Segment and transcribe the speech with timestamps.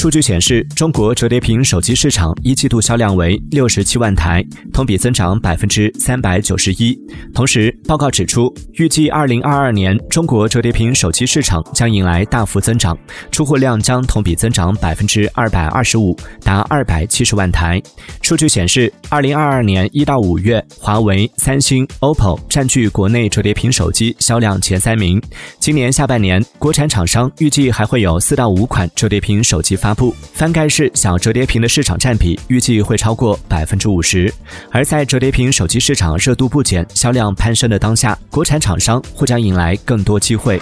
[0.00, 4.42] 数据显示，中国折叠屏手机市场一季度销量为六十七万台，
[4.72, 6.98] 同比增长百分之三百九十一。
[7.34, 12.96] 同时，报告指出，预计二零二二年中国折叠屏手机市场将迎来大幅增长，
[13.30, 17.78] 出货量将同比增长百分之二百二十五，达二百七十万台。
[18.22, 25.20] 数据显示，二零二二年一到五月，华为、三星、OPPO 占据国内折叠屏手机销量前三名。
[25.58, 34.32] 今年下半年，国产厂商预计还会有四到五款折叠屏手机发布，翻盖式小折叠屏的市场占比预计会超过百分之五十。
[34.70, 40.60] 而在折叠屏手机市场热度不减、销量攀升的当下，国产厂商或将迎来更多机会。